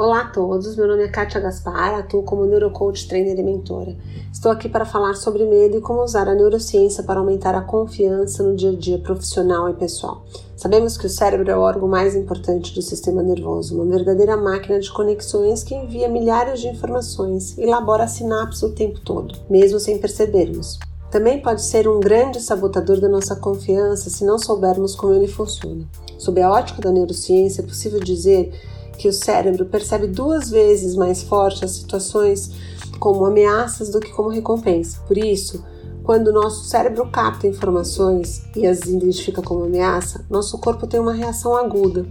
Olá 0.00 0.22
a 0.22 0.28
todos, 0.28 0.76
meu 0.76 0.86
nome 0.86 1.02
é 1.02 1.08
Kátia 1.08 1.40
Gaspar, 1.40 1.94
atuo 1.94 2.22
como 2.22 2.46
neurocoach, 2.46 3.06
trainer 3.06 3.38
e 3.38 3.42
mentora. 3.42 3.96
Estou 4.32 4.50
aqui 4.50 4.68
para 4.68 4.86
falar 4.86 5.14
sobre 5.14 5.44
medo 5.44 5.76
e 5.76 5.80
como 5.80 6.02
usar 6.02 6.26
a 6.26 6.34
neurociência 6.34 7.02
para 7.02 7.20
aumentar 7.20 7.54
a 7.54 7.60
confiança 7.60 8.42
no 8.42 8.56
dia 8.56 8.70
a 8.70 8.74
dia 8.74 8.98
profissional 8.98 9.68
e 9.68 9.74
pessoal. 9.74 10.24
Sabemos 10.56 10.96
que 10.96 11.06
o 11.06 11.10
cérebro 11.10 11.50
é 11.50 11.56
o 11.56 11.60
órgão 11.60 11.86
mais 11.86 12.14
importante 12.14 12.74
do 12.74 12.80
sistema 12.80 13.22
nervoso, 13.22 13.74
uma 13.74 13.84
verdadeira 13.84 14.36
máquina 14.36 14.80
de 14.80 14.90
conexões 14.90 15.62
que 15.62 15.74
envia 15.74 16.08
milhares 16.08 16.60
de 16.60 16.68
informações 16.68 17.58
e 17.58 17.62
elabora 17.62 18.08
sinapses 18.08 18.62
o 18.62 18.74
tempo 18.74 19.00
todo, 19.00 19.34
mesmo 19.50 19.78
sem 19.78 19.98
percebermos. 19.98 20.78
Também 21.10 21.42
pode 21.42 21.62
ser 21.62 21.88
um 21.88 21.98
grande 21.98 22.40
sabotador 22.40 23.00
da 23.00 23.08
nossa 23.08 23.34
confiança 23.34 24.08
se 24.08 24.24
não 24.24 24.38
soubermos 24.38 24.94
como 24.94 25.12
ele 25.12 25.26
funciona. 25.26 25.84
Sob 26.16 26.40
a 26.40 26.50
ótica 26.50 26.80
da 26.80 26.92
neurociência, 26.92 27.62
é 27.62 27.66
possível 27.66 27.98
dizer 27.98 28.52
que 28.96 29.08
o 29.08 29.12
cérebro 29.12 29.64
percebe 29.64 30.06
duas 30.06 30.50
vezes 30.50 30.94
mais 30.94 31.22
forte 31.22 31.64
as 31.64 31.72
situações 31.72 32.52
como 32.98 33.24
ameaças 33.24 33.88
do 33.88 33.98
que 33.98 34.12
como 34.12 34.28
recompensa. 34.28 35.00
Por 35.08 35.18
isso, 35.18 35.64
quando 36.04 36.28
o 36.28 36.32
nosso 36.32 36.64
cérebro 36.64 37.10
capta 37.10 37.46
informações 37.46 38.42
e 38.54 38.66
as 38.66 38.80
identifica 38.82 39.42
como 39.42 39.64
ameaça, 39.64 40.24
nosso 40.30 40.58
corpo 40.58 40.86
tem 40.86 41.00
uma 41.00 41.12
reação 41.12 41.56
aguda. 41.56 42.06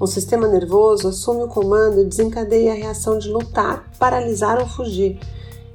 O 0.00 0.06
sistema 0.06 0.46
nervoso 0.46 1.08
assume 1.08 1.42
o 1.42 1.48
comando 1.48 2.00
e 2.00 2.04
desencadeia 2.04 2.72
a 2.72 2.76
reação 2.76 3.18
de 3.18 3.28
lutar, 3.28 3.90
paralisar 3.98 4.58
ou 4.58 4.66
fugir, 4.66 5.18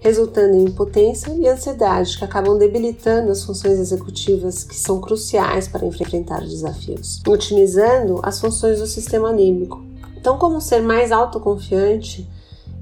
resultando 0.04 0.58
em 0.58 0.66
impotência 0.66 1.32
e 1.32 1.48
ansiedade 1.48 2.18
que 2.18 2.26
acabam 2.26 2.58
debilitando 2.58 3.32
as 3.32 3.46
funções 3.46 3.80
executivas 3.80 4.62
que 4.62 4.76
são 4.76 5.00
cruciais 5.00 5.70
para 5.70 5.86
enfrentar 5.86 6.42
desafios, 6.42 7.22
otimizando 7.26 8.20
as 8.22 8.40
funções 8.42 8.80
do 8.80 8.86
sistema 8.86 9.30
anímico. 9.30 9.82
Então, 10.18 10.38
como 10.38 10.60
ser 10.60 10.82
mais 10.82 11.10
autoconfiante 11.14 12.30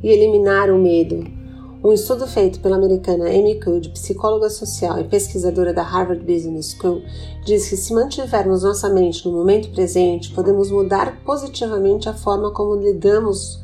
e 0.01 0.09
eliminar 0.09 0.71
o 0.71 0.79
medo? 0.79 1.23
Um 1.83 1.93
estudo 1.93 2.25
feito 2.25 2.59
pela 2.59 2.75
americana 2.75 3.25
Amy 3.25 3.59
Cuddy, 3.59 3.89
psicóloga 3.89 4.49
social 4.49 4.99
e 4.99 5.03
pesquisadora 5.03 5.73
da 5.73 5.83
Harvard 5.83 6.23
Business 6.23 6.75
School, 6.75 7.03
diz 7.45 7.69
que 7.69 7.77
se 7.77 7.93
mantivermos 7.93 8.63
nossa 8.63 8.89
mente 8.89 9.27
no 9.27 9.31
momento 9.31 9.69
presente, 9.69 10.31
podemos 10.31 10.71
mudar 10.71 11.23
positivamente 11.23 12.09
a 12.09 12.13
forma 12.13 12.51
como 12.51 12.75
lidamos 12.75 13.59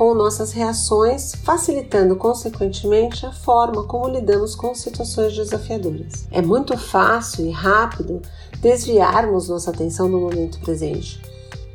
com 0.00 0.14
nossas 0.14 0.52
reações, 0.52 1.34
facilitando 1.44 2.16
consequentemente 2.16 3.26
a 3.26 3.32
forma 3.32 3.84
como 3.84 4.08
lidamos 4.08 4.54
com 4.54 4.74
situações 4.74 5.36
desafiadoras. 5.36 6.26
É 6.30 6.40
muito 6.40 6.74
fácil 6.78 7.44
e 7.44 7.50
rápido 7.50 8.22
desviarmos 8.62 9.50
nossa 9.50 9.70
atenção 9.70 10.08
no 10.08 10.18
momento 10.18 10.58
presente. 10.60 11.20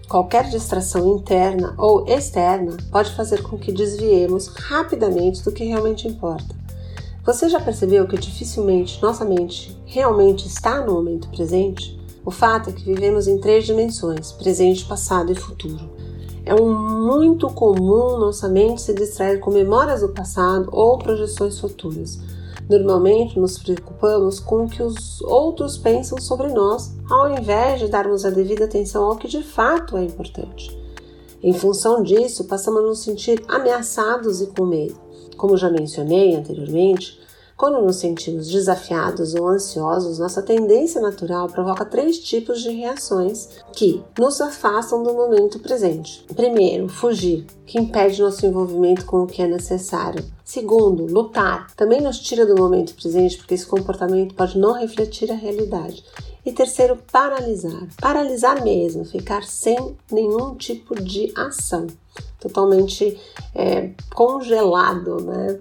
Qualquer 0.10 0.50
distração 0.50 1.18
interna 1.18 1.76
ou 1.78 2.04
externa 2.08 2.76
pode 2.92 3.14
fazer 3.14 3.44
com 3.44 3.60
que 3.60 3.72
desviemos 3.72 4.48
rapidamente 4.48 5.44
do 5.44 5.52
que 5.52 5.64
realmente 5.64 6.08
importa. 6.08 6.56
Você 7.24 7.48
já 7.48 7.60
percebeu 7.60 8.08
que 8.08 8.18
dificilmente 8.18 9.00
nossa 9.04 9.24
mente 9.24 9.80
realmente 9.86 10.48
está 10.48 10.84
no 10.84 10.94
momento 10.94 11.30
presente? 11.30 11.96
O 12.26 12.32
fato 12.32 12.72
é 12.72 12.74
que 12.74 12.86
vivemos 12.86 13.28
em 13.28 13.38
três 13.38 13.68
dimensões: 13.68 14.32
presente, 14.32 14.84
passado 14.86 15.32
e 15.32 15.36
futuro. 15.36 15.95
É 16.46 16.54
um 16.54 17.06
muito 17.06 17.50
comum 17.50 18.18
nossa 18.20 18.48
mente 18.48 18.82
se 18.82 18.94
distrair 18.94 19.40
com 19.40 19.52
memórias 19.52 20.02
do 20.02 20.10
passado 20.10 20.70
ou 20.72 20.98
projeções 20.98 21.60
futuras 21.60 22.20
Normalmente 22.68 23.40
nos 23.40 23.60
preocupamos 23.60 24.40
com 24.40 24.66
o 24.66 24.70
que 24.70 24.82
os 24.82 25.22
outros 25.22 25.78
pensam 25.78 26.20
sobre 26.20 26.48
nós, 26.48 26.92
ao 27.10 27.30
invés 27.30 27.80
de 27.80 27.88
darmos 27.88 28.26
a 28.26 28.32
devida 28.32 28.66
atenção 28.66 29.04
ao 29.04 29.18
que 29.18 29.28
de 29.28 29.44
fato 29.44 29.96
é 29.96 30.04
importante. 30.04 30.76
Em 31.44 31.54
função 31.54 32.02
disso, 32.02 32.46
passamos 32.46 32.80
a 32.80 32.84
nos 32.84 33.04
sentir 33.04 33.44
ameaçados 33.48 34.42
e 34.42 34.48
com 34.48 34.66
medo. 34.66 35.00
Como 35.38 35.56
já 35.56 35.70
mencionei 35.70 36.34
anteriormente, 36.34 37.20
quando 37.58 37.82
nos 37.82 37.98
sentimos 37.98 38.50
desafiados 38.50 39.34
ou 39.34 39.48
ansiosos, 39.48 40.20
nossa 40.20 40.42
tendência 40.42 41.00
natural 41.00 41.48
provoca 41.48 41.86
três 41.86 42.20
tipos 42.20 42.62
de 42.62 42.70
reações 42.70 43.50
que 43.72 44.04
nos 44.20 44.42
afastam 44.42 45.02
do 45.02 45.14
momento 45.14 45.60
presente. 45.60 46.26
Primeiro, 46.36 46.90
fugir, 46.90 47.46
que 47.66 47.80
impede 47.80 48.22
nosso 48.22 48.46
envolvimento 48.46 49.06
com 49.06 49.24
o 49.24 49.28
que 49.28 49.42
é 49.42 49.48
necessário. 49.48 50.24
Segundo, 50.44 51.06
lutar, 51.06 51.74
também 51.76 52.02
nos 52.02 52.20
tira 52.20 52.46
do 52.46 52.56
momento 52.56 52.94
presente 52.94 53.38
porque 53.38 53.54
esse 53.54 53.66
comportamento 53.66 54.36
pode 54.36 54.58
não 54.60 54.74
refletir 54.74 55.32
a 55.32 55.36
realidade. 55.36 56.04
E 56.46 56.52
terceiro, 56.52 56.98
paralisar. 57.12 57.88
Paralisar 58.00 58.64
mesmo, 58.64 59.04
ficar 59.04 59.44
sem 59.44 59.96
nenhum 60.12 60.56
tipo 60.56 60.96
de 61.02 61.34
ação, 61.36 61.88
totalmente 62.40 63.20
é, 63.56 63.90
congelado, 64.14 65.22
né? 65.22 65.60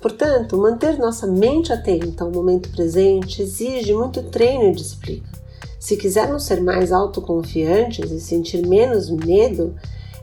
Portanto, 0.00 0.56
manter 0.56 0.98
nossa 0.98 1.26
mente 1.26 1.72
atenta 1.72 2.24
ao 2.24 2.30
momento 2.30 2.70
presente 2.70 3.42
exige 3.42 3.92
muito 3.92 4.22
treino 4.22 4.64
e 4.64 4.74
disciplina. 4.74 5.28
Se 5.80 5.96
quisermos 5.96 6.44
ser 6.44 6.62
mais 6.62 6.92
autoconfiantes 6.92 8.10
e 8.10 8.20
sentir 8.20 8.66
menos 8.66 9.10
medo, 9.10 9.74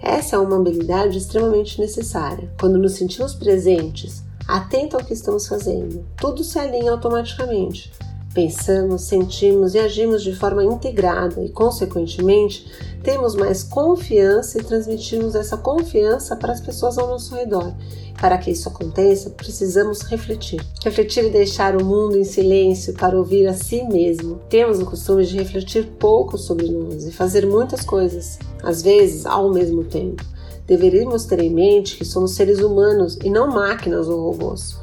essa 0.01 0.35
é 0.35 0.39
uma 0.39 0.57
habilidade 0.57 1.17
extremamente 1.17 1.79
necessária. 1.79 2.49
Quando 2.59 2.77
nos 2.77 2.93
sentimos 2.93 3.35
presentes, 3.35 4.23
atentos 4.47 4.99
ao 4.99 5.05
que 5.05 5.13
estamos 5.13 5.47
fazendo, 5.47 6.05
tudo 6.15 6.43
se 6.43 6.57
alinha 6.57 6.91
automaticamente. 6.91 7.91
Pensamos, 8.37 9.01
sentimos 9.01 9.73
e 9.73 9.79
agimos 9.79 10.21
de 10.21 10.31
forma 10.31 10.63
integrada 10.63 11.43
e, 11.43 11.49
consequentemente, 11.49 12.71
temos 13.01 13.33
mais 13.33 13.63
confiança 13.63 14.59
e 14.59 14.63
transmitimos 14.63 15.33
essa 15.33 15.57
confiança 15.57 16.35
para 16.35 16.53
as 16.53 16.61
pessoas 16.61 16.99
ao 16.99 17.07
nosso 17.07 17.33
redor. 17.33 17.73
Para 18.21 18.37
que 18.37 18.51
isso 18.51 18.69
aconteça, 18.69 19.31
precisamos 19.31 20.03
refletir. 20.03 20.63
Refletir 20.83 21.23
e 21.25 21.31
deixar 21.31 21.75
o 21.75 21.83
mundo 21.83 22.15
em 22.15 22.23
silêncio 22.23 22.93
para 22.93 23.17
ouvir 23.17 23.47
a 23.47 23.55
si 23.55 23.83
mesmo. 23.85 24.39
Temos 24.47 24.79
o 24.79 24.85
costume 24.85 25.25
de 25.25 25.35
refletir 25.35 25.87
pouco 25.97 26.37
sobre 26.37 26.69
nós 26.69 27.07
e 27.07 27.11
fazer 27.11 27.43
muitas 27.43 27.83
coisas, 27.83 28.37
às 28.61 28.83
vezes 28.83 29.25
ao 29.25 29.51
mesmo 29.51 29.83
tempo. 29.83 30.23
Deveríamos 30.67 31.25
ter 31.25 31.39
em 31.39 31.49
mente 31.49 31.97
que 31.97 32.05
somos 32.05 32.35
seres 32.35 32.59
humanos 32.59 33.17
e 33.23 33.31
não 33.31 33.47
máquinas 33.47 34.07
ou 34.07 34.29
robôs. 34.29 34.77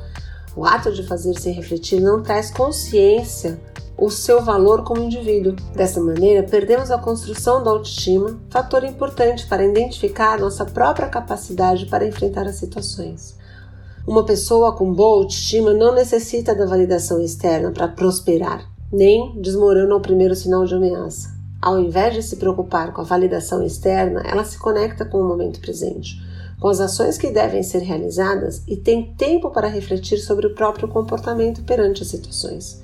O 0.56 0.64
ato 0.64 0.92
de 0.92 1.02
fazer 1.02 1.34
sem 1.38 1.52
refletir 1.52 2.00
não 2.00 2.22
traz 2.22 2.50
consciência 2.50 3.60
o 3.96 4.10
seu 4.10 4.42
valor 4.42 4.82
como 4.82 5.02
indivíduo. 5.02 5.54
Dessa 5.74 6.00
maneira, 6.00 6.42
perdemos 6.42 6.90
a 6.90 6.98
construção 6.98 7.62
da 7.62 7.70
autoestima, 7.70 8.38
fator 8.50 8.84
importante 8.84 9.46
para 9.46 9.64
identificar 9.64 10.38
nossa 10.38 10.64
própria 10.64 11.08
capacidade 11.08 11.86
para 11.86 12.06
enfrentar 12.06 12.46
as 12.46 12.56
situações. 12.56 13.36
Uma 14.06 14.24
pessoa 14.24 14.76
com 14.76 14.92
boa 14.92 15.18
autoestima 15.18 15.72
não 15.72 15.94
necessita 15.94 16.54
da 16.54 16.66
validação 16.66 17.20
externa 17.20 17.70
para 17.70 17.88
prosperar, 17.88 18.68
nem 18.92 19.40
desmorona 19.40 19.94
ao 19.94 20.00
primeiro 20.00 20.34
sinal 20.34 20.64
de 20.64 20.74
ameaça. 20.74 21.32
Ao 21.62 21.78
invés 21.80 22.14
de 22.14 22.22
se 22.22 22.36
preocupar 22.36 22.92
com 22.92 23.00
a 23.00 23.04
validação 23.04 23.64
externa, 23.64 24.22
ela 24.26 24.44
se 24.44 24.58
conecta 24.58 25.04
com 25.04 25.18
o 25.18 25.24
momento 25.26 25.60
presente 25.60 26.22
com 26.64 26.70
as 26.70 26.80
ações 26.80 27.18
que 27.18 27.30
devem 27.30 27.62
ser 27.62 27.80
realizadas 27.80 28.62
e 28.66 28.74
tem 28.74 29.12
tempo 29.18 29.50
para 29.50 29.68
refletir 29.68 30.16
sobre 30.16 30.46
o 30.46 30.54
próprio 30.54 30.88
comportamento 30.88 31.62
perante 31.62 32.02
as 32.02 32.08
situações. 32.08 32.80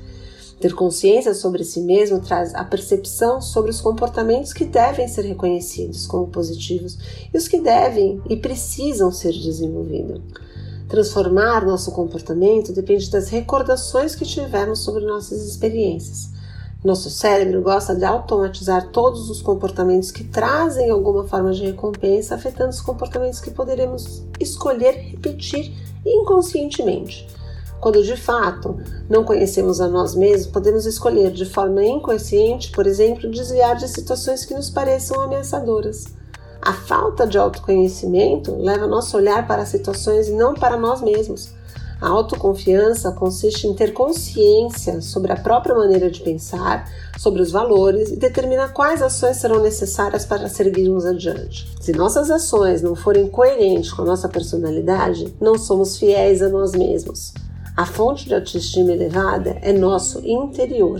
Ter 0.60 0.74
consciência 0.74 1.32
sobre 1.32 1.64
si 1.64 1.80
mesmo 1.80 2.20
traz 2.20 2.54
a 2.54 2.62
percepção 2.62 3.40
sobre 3.40 3.70
os 3.70 3.80
comportamentos 3.80 4.52
que 4.52 4.66
devem 4.66 5.08
ser 5.08 5.22
reconhecidos 5.22 6.06
como 6.06 6.26
positivos 6.26 6.98
e 7.32 7.38
os 7.38 7.48
que 7.48 7.58
devem 7.58 8.20
e 8.28 8.36
precisam 8.36 9.10
ser 9.10 9.32
desenvolvidos. 9.32 10.20
Transformar 10.86 11.64
nosso 11.64 11.90
comportamento 11.90 12.74
depende 12.74 13.10
das 13.10 13.30
recordações 13.30 14.14
que 14.14 14.26
tivemos 14.26 14.80
sobre 14.80 15.06
nossas 15.06 15.42
experiências. 15.48 16.28
Nosso 16.82 17.10
cérebro 17.10 17.60
gosta 17.60 17.94
de 17.94 18.06
automatizar 18.06 18.88
todos 18.88 19.28
os 19.28 19.42
comportamentos 19.42 20.10
que 20.10 20.24
trazem 20.24 20.88
alguma 20.88 21.24
forma 21.24 21.52
de 21.52 21.62
recompensa, 21.62 22.34
afetando 22.34 22.70
os 22.70 22.80
comportamentos 22.80 23.38
que 23.38 23.50
poderemos 23.50 24.22
escolher 24.40 24.92
repetir 24.92 25.74
inconscientemente. 26.06 27.28
Quando 27.82 28.02
de 28.02 28.16
fato 28.16 28.78
não 29.10 29.24
conhecemos 29.24 29.78
a 29.78 29.88
nós 29.88 30.14
mesmos, 30.14 30.46
podemos 30.46 30.86
escolher 30.86 31.30
de 31.30 31.44
forma 31.44 31.84
inconsciente, 31.84 32.70
por 32.72 32.86
exemplo, 32.86 33.30
desviar 33.30 33.76
de 33.76 33.86
situações 33.86 34.46
que 34.46 34.54
nos 34.54 34.70
pareçam 34.70 35.20
ameaçadoras. 35.20 36.06
A 36.62 36.72
falta 36.72 37.26
de 37.26 37.36
autoconhecimento 37.36 38.54
leva 38.56 38.86
nosso 38.86 39.18
olhar 39.18 39.46
para 39.46 39.66
situações 39.66 40.28
e 40.28 40.32
não 40.32 40.54
para 40.54 40.78
nós 40.78 41.02
mesmos 41.02 41.59
a 42.00 42.08
autoconfiança 42.08 43.12
consiste 43.12 43.66
em 43.66 43.74
ter 43.74 43.92
consciência 43.92 45.02
sobre 45.02 45.32
a 45.32 45.36
própria 45.36 45.74
maneira 45.74 46.10
de 46.10 46.20
pensar, 46.20 46.88
sobre 47.18 47.42
os 47.42 47.50
valores 47.50 48.10
e 48.10 48.16
determinar 48.16 48.72
quais 48.72 49.02
ações 49.02 49.36
serão 49.36 49.62
necessárias 49.62 50.24
para 50.24 50.48
seguirmos 50.48 51.04
adiante. 51.04 51.68
Se 51.80 51.92
nossas 51.92 52.30
ações 52.30 52.80
não 52.80 52.94
forem 52.94 53.28
coerentes 53.28 53.92
com 53.92 54.02
a 54.02 54.06
nossa 54.06 54.28
personalidade, 54.28 55.34
não 55.38 55.58
somos 55.58 55.98
fiéis 55.98 56.40
a 56.40 56.48
nós 56.48 56.72
mesmos. 56.72 57.34
A 57.76 57.84
fonte 57.84 58.26
de 58.26 58.34
autoestima 58.34 58.92
elevada 58.92 59.58
é 59.60 59.72
nosso 59.72 60.26
interior. 60.26 60.98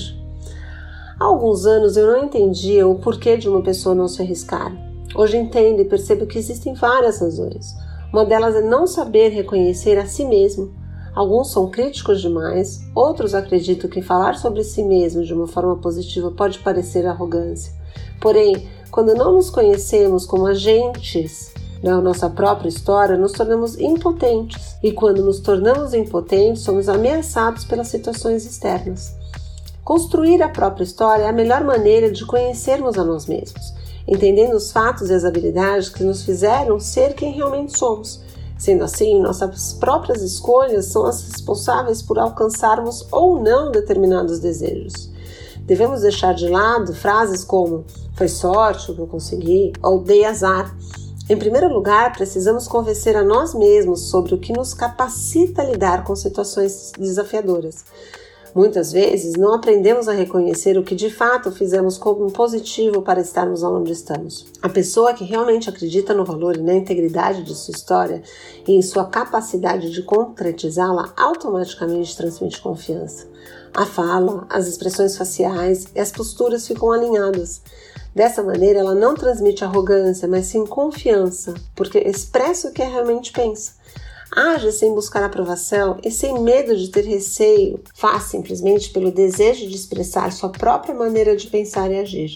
Há 1.19 1.25
alguns 1.25 1.67
anos 1.67 1.97
eu 1.97 2.07
não 2.07 2.25
entendia 2.25 2.87
o 2.87 2.99
porquê 2.99 3.37
de 3.37 3.49
uma 3.49 3.63
pessoa 3.63 3.95
não 3.95 4.09
se 4.09 4.23
arriscar. 4.23 4.73
Hoje 5.15 5.37
entendo 5.37 5.81
e 5.81 5.85
percebo 5.85 6.27
que 6.27 6.39
existem 6.39 6.75
várias 6.75 7.21
razões. 7.21 7.75
Uma 8.13 8.25
delas 8.25 8.55
é 8.55 8.61
não 8.61 8.87
saber 8.87 9.29
reconhecer 9.29 9.99
a 9.99 10.07
si 10.07 10.25
mesmo. 10.25 10.80
Alguns 11.15 11.51
são 11.51 11.69
críticos 11.71 12.21
demais, 12.21 12.81
outros 12.95 13.35
acreditam 13.35 13.91
que 13.91 14.01
falar 14.01 14.37
sobre 14.37 14.63
si 14.63 14.83
mesmo 14.83 15.25
de 15.25 15.35
uma 15.35 15.47
forma 15.47 15.77
positiva 15.77 16.31
pode 16.31 16.59
parecer 16.61 17.07
arrogância. 17.07 17.73
Porém, 18.21 18.69
quando 18.91 19.15
não 19.15 19.33
nos 19.33 19.51
conhecemos 19.51 20.27
como 20.27 20.47
agentes 20.47 21.53
da 21.83 22.01
nossa 22.01 22.29
própria 22.29 22.69
história, 22.69 23.17
nos 23.17 23.33
tornamos 23.33 23.79
impotentes. 23.79 24.77
E 24.83 24.93
quando 24.93 25.25
nos 25.25 25.41
tornamos 25.41 25.95
impotentes, 25.95 26.63
somos 26.63 26.89
ameaçados 26.89 27.65
pelas 27.65 27.89
situações 27.89 28.45
externas. 28.45 29.15
Construir 29.83 30.43
a 30.43 30.49
própria 30.49 30.85
história 30.85 31.25
é 31.25 31.29
a 31.29 31.33
melhor 31.33 31.65
maneira 31.65 32.11
de 32.11 32.25
conhecermos 32.27 32.99
a 32.99 33.05
nós 33.05 33.27
mesmos, 33.27 33.73
entendendo 34.07 34.55
os 34.55 34.71
fatos 34.71 35.09
e 35.11 35.15
as 35.15 35.25
habilidades 35.25 35.89
que 35.89 36.05
nos 36.05 36.23
fizeram 36.23 36.79
ser 36.79 37.15
quem 37.15 37.33
realmente 37.33 37.77
somos. 37.79 38.21
Sendo 38.61 38.85
assim, 38.85 39.19
nossas 39.23 39.73
próprias 39.73 40.21
escolhas 40.21 40.85
são 40.85 41.07
as 41.07 41.23
responsáveis 41.23 42.03
por 42.03 42.19
alcançarmos 42.19 43.07
ou 43.11 43.43
não 43.43 43.73
determinados 43.73 44.39
desejos. 44.39 45.11
Devemos 45.61 46.03
deixar 46.03 46.35
de 46.35 46.47
lado 46.47 46.93
frases 46.93 47.43
como 47.43 47.87
foi 48.15 48.29
sorte 48.29 48.91
o 48.91 48.95
que 48.95 49.01
eu 49.01 49.07
consegui 49.07 49.73
ou 49.83 50.03
dei 50.03 50.27
azar. 50.27 50.77
Em 51.27 51.39
primeiro 51.39 51.73
lugar, 51.73 52.13
precisamos 52.13 52.69
convencer 52.69 53.17
a 53.17 53.25
nós 53.25 53.55
mesmos 53.55 54.11
sobre 54.11 54.35
o 54.35 54.39
que 54.39 54.53
nos 54.53 54.75
capacita 54.75 55.63
a 55.63 55.65
lidar 55.65 56.05
com 56.05 56.15
situações 56.15 56.93
desafiadoras. 56.99 57.83
Muitas 58.55 58.91
vezes 58.93 59.35
não 59.35 59.55
aprendemos 59.55 60.09
a 60.09 60.13
reconhecer 60.13 60.77
o 60.77 60.83
que 60.83 60.95
de 60.95 61.09
fato 61.09 61.53
fizemos 61.53 61.97
como 61.97 62.31
positivo 62.33 63.01
para 63.03 63.21
estarmos 63.21 63.63
onde 63.63 63.93
estamos. 63.93 64.47
A 64.61 64.69
pessoa 64.69 65.15
que 65.15 65.25
realmente 65.25 65.71
acredita 65.71 66.13
no 66.13 66.25
valor 66.25 66.57
e 66.57 66.63
na 66.63 66.75
integridade 66.75 67.45
de 67.45 67.55
sua 67.55 67.73
história 67.73 68.23
e 68.67 68.73
em 68.73 68.83
sua 68.83 69.05
capacidade 69.05 69.91
de 69.91 70.03
concretizá-la 70.03 71.13
automaticamente 71.17 72.17
transmite 72.17 72.61
confiança. 72.61 73.29
A 73.73 73.87
fala, 73.87 74.47
as 74.51 74.67
expressões 74.67 75.17
faciais 75.17 75.87
e 75.95 76.01
as 76.01 76.11
posturas 76.11 76.67
ficam 76.67 76.91
alinhadas. 76.91 77.63
Dessa 78.13 78.43
maneira, 78.43 78.81
ela 78.81 78.95
não 78.97 79.15
transmite 79.15 79.65
arrogância, 79.65 80.27
mas 80.27 80.47
sim 80.47 80.67
confiança, 80.67 81.55
porque 81.77 81.99
expressa 81.99 82.69
o 82.69 82.73
que 82.73 82.83
realmente 82.83 83.31
pensa. 83.31 83.75
Age 84.35 84.71
sem 84.71 84.95
buscar 84.95 85.25
aprovação 85.25 85.99
e 86.05 86.11
sem 86.11 86.41
medo 86.41 86.77
de 86.77 86.89
ter 86.89 87.05
receio, 87.05 87.81
faz 87.95 88.25
simplesmente 88.25 88.91
pelo 88.91 89.11
desejo 89.11 89.67
de 89.67 89.75
expressar 89.75 90.31
sua 90.33 90.51
própria 90.51 90.95
maneira 90.95 91.35
de 91.35 91.49
pensar 91.49 91.91
e 91.91 91.99
agir. 91.99 92.35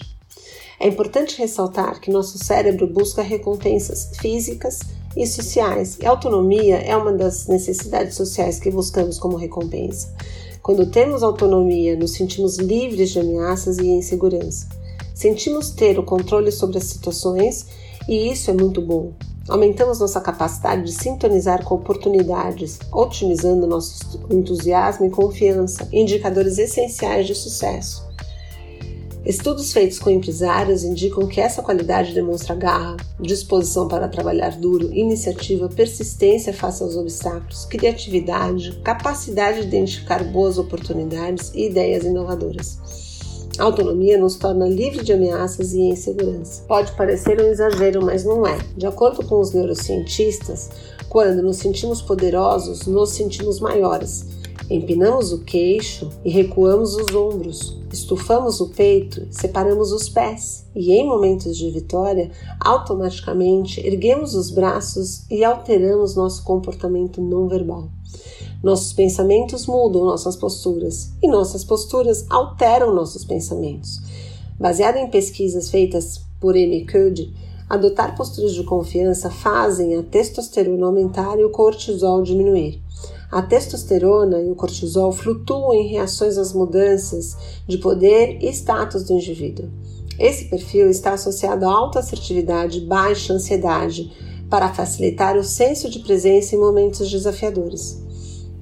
É 0.77 0.87
importante 0.89 1.37
ressaltar 1.37 2.01
que 2.01 2.11
nosso 2.11 2.37
cérebro 2.37 2.85
busca 2.85 3.21
recompensas 3.21 4.11
físicas 4.19 4.81
e 5.15 5.25
sociais, 5.25 5.97
e 6.01 6.05
autonomia 6.05 6.75
é 6.75 6.97
uma 6.97 7.13
das 7.13 7.47
necessidades 7.47 8.15
sociais 8.15 8.59
que 8.59 8.69
buscamos 8.69 9.17
como 9.17 9.37
recompensa. 9.37 10.13
Quando 10.61 10.91
temos 10.91 11.23
autonomia, 11.23 11.95
nos 11.95 12.11
sentimos 12.11 12.57
livres 12.57 13.11
de 13.11 13.21
ameaças 13.21 13.77
e 13.77 13.87
insegurança. 13.87 14.67
Sentimos 15.13 15.69
ter 15.69 15.97
o 15.97 16.03
controle 16.03 16.51
sobre 16.51 16.77
as 16.77 16.83
situações 16.83 17.67
e 18.09 18.29
isso 18.29 18.51
é 18.51 18.53
muito 18.53 18.81
bom. 18.81 19.13
Aumentamos 19.47 19.99
nossa 19.99 20.19
capacidade 20.19 20.83
de 20.83 20.91
sintonizar 20.91 21.63
com 21.63 21.75
oportunidades, 21.75 22.79
otimizando 22.91 23.67
nosso 23.67 24.19
entusiasmo 24.29 25.05
e 25.05 25.11
confiança, 25.11 25.87
indicadores 25.91 26.57
essenciais 26.57 27.27
de 27.27 27.35
sucesso. 27.35 28.03
Estudos 29.23 29.71
feitos 29.71 29.99
com 29.99 30.09
empresários 30.09 30.83
indicam 30.83 31.27
que 31.27 31.41
essa 31.41 31.61
qualidade 31.61 32.13
demonstra 32.13 32.55
garra, 32.55 32.97
disposição 33.19 33.87
para 33.87 34.07
trabalhar 34.07 34.51
duro, 34.51 34.93
iniciativa, 34.93 35.67
persistência 35.69 36.53
face 36.53 36.81
aos 36.83 36.95
obstáculos, 36.95 37.65
criatividade, 37.65 38.79
capacidade 38.83 39.61
de 39.61 39.67
identificar 39.67 40.23
boas 40.23 40.57
oportunidades 40.57 41.51
e 41.55 41.67
ideias 41.67 42.03
inovadoras. 42.03 43.14
A 43.57 43.63
autonomia 43.63 44.17
nos 44.17 44.35
torna 44.35 44.67
livre 44.67 45.03
de 45.03 45.13
ameaças 45.13 45.73
e 45.73 45.79
insegurança. 45.79 46.63
Pode 46.67 46.91
parecer 46.93 47.41
um 47.41 47.47
exagero, 47.47 48.03
mas 48.03 48.25
não 48.25 48.45
é. 48.45 48.57
De 48.75 48.85
acordo 48.85 49.25
com 49.25 49.39
os 49.39 49.53
neurocientistas, 49.53 50.69
quando 51.07 51.41
nos 51.41 51.57
sentimos 51.57 52.01
poderosos, 52.01 52.85
nos 52.85 53.11
sentimos 53.11 53.61
maiores. 53.61 54.25
Empinamos 54.69 55.31
o 55.31 55.43
queixo 55.43 56.09
e 56.25 56.29
recuamos 56.29 56.95
os 56.95 57.15
ombros, 57.15 57.77
estufamos 57.93 58.59
o 58.59 58.69
peito, 58.69 59.27
separamos 59.29 59.91
os 59.91 60.09
pés 60.09 60.65
e, 60.75 60.91
em 60.91 61.07
momentos 61.07 61.55
de 61.55 61.69
vitória, 61.69 62.31
automaticamente 62.59 63.79
erguemos 63.85 64.33
os 64.33 64.49
braços 64.49 65.23
e 65.29 65.43
alteramos 65.43 66.15
nosso 66.15 66.43
comportamento 66.43 67.21
não 67.21 67.47
verbal. 67.47 67.89
Nossos 68.63 68.93
pensamentos 68.93 69.67
mudam 69.67 70.05
nossas 70.05 70.35
posturas 70.35 71.11
e 71.21 71.27
nossas 71.27 71.63
posturas 71.63 72.25
alteram 72.29 72.93
nossos 72.93 73.23
pensamentos. 73.23 74.01
Baseado 74.59 74.97
em 74.97 75.09
pesquisas 75.09 75.69
feitas 75.69 76.21
por 76.39 76.55
Amy 76.55 76.85
Cuddy, 76.85 77.33
adotar 77.69 78.15
posturas 78.15 78.53
de 78.53 78.63
confiança 78.63 79.29
fazem 79.29 79.95
a 79.95 80.03
testosterona 80.03 80.85
aumentar 80.85 81.37
e 81.39 81.43
o 81.43 81.49
cortisol 81.49 82.21
diminuir. 82.21 82.81
A 83.31 83.41
testosterona 83.41 84.39
e 84.39 84.49
o 84.49 84.55
cortisol 84.55 85.11
flutuam 85.11 85.73
em 85.73 85.87
reações 85.87 86.37
às 86.37 86.53
mudanças 86.53 87.35
de 87.67 87.77
poder 87.77 88.37
e 88.41 88.47
status 88.49 89.03
do 89.03 89.13
indivíduo. 89.13 89.69
Esse 90.17 90.45
perfil 90.45 90.89
está 90.89 91.13
associado 91.13 91.65
a 91.65 91.71
alta 91.71 91.99
assertividade 91.99 92.77
e 92.77 92.85
baixa 92.85 93.33
ansiedade 93.33 94.11
para 94.49 94.73
facilitar 94.73 95.35
o 95.35 95.43
senso 95.43 95.89
de 95.89 95.99
presença 95.99 96.55
em 96.55 96.59
momentos 96.59 97.11
desafiadores. 97.11 98.04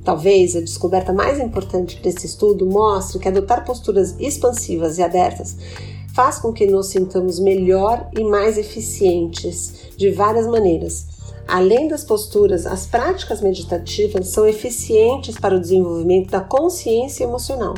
Talvez 0.03 0.55
a 0.55 0.59
descoberta 0.59 1.13
mais 1.13 1.39
importante 1.39 2.01
desse 2.01 2.25
estudo 2.25 2.65
mostre 2.65 3.19
que 3.19 3.27
adotar 3.27 3.63
posturas 3.63 4.15
expansivas 4.19 4.97
e 4.97 5.03
abertas 5.03 5.55
faz 6.13 6.37
com 6.37 6.53
que 6.53 6.67
nos 6.67 6.87
sintamos 6.87 7.39
melhor 7.39 8.07
e 8.15 8.23
mais 8.23 8.57
eficientes 8.57 9.73
de 9.97 10.11
várias 10.11 10.45
maneiras. 10.45 11.07
Além 11.47 11.87
das 11.87 12.03
posturas, 12.03 12.65
as 12.65 12.85
práticas 12.85 13.41
meditativas 13.41 14.27
são 14.27 14.47
eficientes 14.47 15.37
para 15.37 15.55
o 15.55 15.59
desenvolvimento 15.59 16.29
da 16.29 16.39
consciência 16.39 17.23
emocional. 17.23 17.73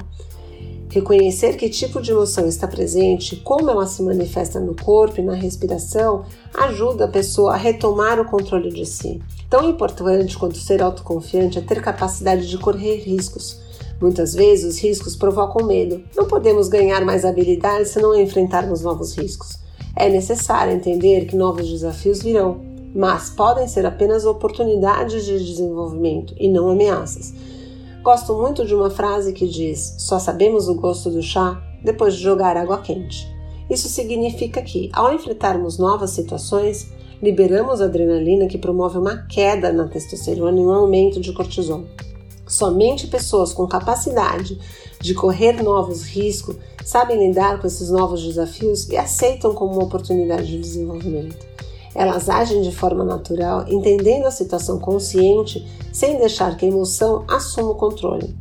Reconhecer 0.96 1.58
que 1.58 1.68
tipo 1.68 2.02
de 2.02 2.12
emoção 2.12 2.48
está 2.48 2.70
presente, 2.70 3.36
como 3.36 3.70
ela 3.70 3.86
se 3.86 4.02
manifesta 4.02 4.62
no 4.62 4.74
corpo 4.74 5.20
e 5.20 5.24
na 5.24 5.34
respiração, 5.34 6.24
ajuda 6.54 7.04
a 7.04 7.10
pessoa 7.10 7.54
a 7.54 7.58
retomar 7.58 8.18
o 8.18 8.24
controle 8.24 8.70
de 8.70 8.86
si. 8.86 9.22
Tão 9.50 9.70
importante 9.70 10.38
quanto 10.38 10.58
ser 10.58 10.82
autoconfiante 10.82 11.60
é 11.60 11.62
ter 11.62 11.82
capacidade 11.82 12.48
de 12.48 12.58
correr 12.58 12.96
riscos. 13.00 13.60
Muitas 14.00 14.34
vezes 14.34 14.76
os 14.76 14.82
riscos 14.82 15.18
provocam 15.18 15.68
medo. 15.68 16.02
Não 16.16 16.30
podemos 16.30 16.70
ganhar 16.70 17.04
mais 17.04 17.26
habilidades 17.26 17.90
se 17.90 18.02
não 18.02 18.16
enfrentarmos 18.16 18.82
novos 18.82 19.18
riscos. 19.18 19.60
É 19.98 20.08
necessário 20.08 20.72
entender 20.72 21.26
que 21.26 21.36
novos 21.36 21.70
desafios 21.70 22.24
virão, 22.24 22.62
mas 22.96 23.30
podem 23.30 23.68
ser 23.68 23.86
apenas 23.86 24.24
oportunidades 24.24 25.26
de 25.26 25.44
desenvolvimento 25.44 26.34
e 26.40 26.48
não 26.48 26.70
ameaças. 26.70 27.34
Gosto 28.06 28.36
muito 28.36 28.64
de 28.64 28.76
uma 28.76 28.92
frase 28.92 29.34
que 29.34 29.48
diz: 29.48 29.96
Só 29.98 30.20
sabemos 30.20 30.68
o 30.70 30.76
gosto 30.76 31.10
do 31.10 31.24
chá 31.24 31.60
depois 31.84 32.14
de 32.14 32.22
jogar 32.22 32.56
água 32.56 32.78
quente. 32.78 33.28
Isso 33.68 33.90
significa 33.90 34.62
que, 34.62 34.92
ao 34.94 35.12
enfrentarmos 35.12 35.80
novas 35.80 36.12
situações, 36.12 36.88
liberamos 37.20 37.82
adrenalina 37.82 38.46
que 38.46 38.60
promove 38.60 39.00
uma 39.00 39.26
queda 39.26 39.74
na 39.74 39.88
testosterona 39.88 40.56
e 40.56 40.64
um 40.64 40.72
aumento 40.72 41.20
de 41.20 41.34
cortisol. 41.34 41.86
Somente 42.48 43.08
pessoas 43.08 43.52
com 43.52 43.66
capacidade 43.68 44.56
de 45.02 45.16
correr 45.16 45.64
novos 45.64 46.04
riscos 46.04 46.58
sabem 46.86 47.28
lidar 47.28 47.60
com 47.60 47.66
esses 47.66 47.90
novos 47.90 48.24
desafios 48.24 48.88
e 48.88 48.98
aceitam 48.98 49.56
como 49.56 49.74
uma 49.74 49.84
oportunidade 49.84 50.46
de 50.46 50.60
desenvolvimento. 50.60 51.44
Elas 51.96 52.28
agem 52.28 52.62
de 52.62 52.76
forma 52.76 53.06
natural, 53.06 53.66
entendendo 53.68 54.26
a 54.26 54.32
situação 54.32 54.78
consciente, 54.78 55.66
sem 55.94 56.18
deixar 56.18 56.58
que 56.58 56.66
a 56.66 56.70
emoção 56.70 57.24
assuma 57.28 57.72
o 57.72 57.76
controle. 57.76 58.36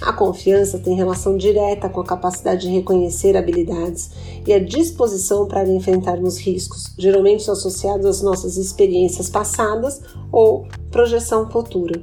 A 0.00 0.14
confiança 0.14 0.78
tem 0.78 0.94
relação 0.94 1.36
direta 1.36 1.88
com 1.88 2.00
a 2.00 2.06
capacidade 2.06 2.62
de 2.62 2.72
reconhecer 2.72 3.36
habilidades 3.36 4.10
e 4.46 4.52
a 4.52 4.58
disposição 4.58 5.46
para 5.46 5.68
enfrentarmos 5.68 6.38
riscos, 6.38 6.94
geralmente 6.96 7.50
associados 7.50 8.06
às 8.06 8.22
nossas 8.22 8.56
experiências 8.56 9.28
passadas 9.28 10.00
ou 10.32 10.66
projeção 10.90 11.50
futura. 11.50 12.02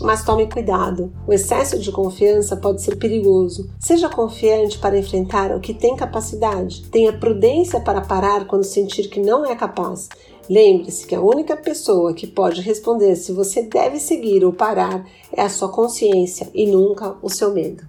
Mas 0.00 0.24
tome 0.24 0.48
cuidado, 0.48 1.12
o 1.26 1.32
excesso 1.32 1.78
de 1.78 1.90
confiança 1.90 2.56
pode 2.56 2.82
ser 2.82 2.96
perigoso. 2.96 3.68
Seja 3.80 4.08
confiante 4.08 4.78
para 4.78 4.98
enfrentar 4.98 5.54
o 5.54 5.60
que 5.60 5.74
tem 5.74 5.96
capacidade. 5.96 6.82
Tenha 6.88 7.12
prudência 7.12 7.80
para 7.80 8.00
parar 8.00 8.46
quando 8.46 8.62
sentir 8.62 9.08
que 9.08 9.20
não 9.20 9.44
é 9.44 9.56
capaz. 9.56 10.08
Lembre-se 10.48 11.06
que 11.06 11.14
a 11.14 11.20
única 11.20 11.56
pessoa 11.56 12.14
que 12.14 12.26
pode 12.26 12.62
responder 12.62 13.16
se 13.16 13.32
você 13.32 13.62
deve 13.62 14.00
seguir 14.00 14.44
ou 14.44 14.52
parar 14.52 15.06
é 15.30 15.42
a 15.42 15.48
sua 15.50 15.70
consciência 15.70 16.50
e 16.54 16.66
nunca 16.66 17.16
o 17.22 17.28
seu 17.28 17.52
medo. 17.52 17.86